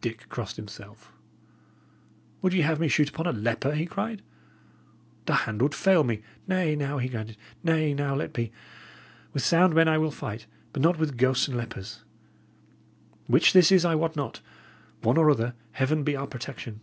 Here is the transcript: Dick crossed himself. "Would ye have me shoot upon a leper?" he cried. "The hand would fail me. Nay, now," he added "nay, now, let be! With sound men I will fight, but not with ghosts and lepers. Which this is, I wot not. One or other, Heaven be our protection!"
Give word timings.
Dick 0.00 0.26
crossed 0.30 0.56
himself. 0.56 1.12
"Would 2.40 2.54
ye 2.54 2.62
have 2.62 2.80
me 2.80 2.88
shoot 2.88 3.10
upon 3.10 3.26
a 3.26 3.30
leper?" 3.30 3.74
he 3.74 3.84
cried. 3.84 4.22
"The 5.26 5.34
hand 5.34 5.60
would 5.60 5.74
fail 5.74 6.02
me. 6.02 6.22
Nay, 6.48 6.74
now," 6.74 6.96
he 6.96 7.14
added 7.14 7.36
"nay, 7.62 7.92
now, 7.92 8.14
let 8.14 8.32
be! 8.32 8.52
With 9.34 9.42
sound 9.44 9.74
men 9.74 9.86
I 9.86 9.98
will 9.98 10.10
fight, 10.12 10.46
but 10.72 10.80
not 10.80 10.98
with 10.98 11.18
ghosts 11.18 11.46
and 11.46 11.58
lepers. 11.58 12.04
Which 13.26 13.52
this 13.52 13.70
is, 13.70 13.84
I 13.84 13.96
wot 13.96 14.16
not. 14.16 14.40
One 15.02 15.18
or 15.18 15.30
other, 15.30 15.52
Heaven 15.72 16.04
be 16.04 16.16
our 16.16 16.26
protection!" 16.26 16.80